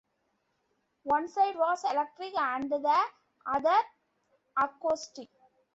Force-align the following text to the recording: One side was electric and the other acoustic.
One 1.03 1.27
side 1.27 1.55
was 1.57 1.83
electric 1.83 2.33
and 2.35 2.71
the 2.71 3.05
other 3.45 3.77
acoustic. 4.57 5.29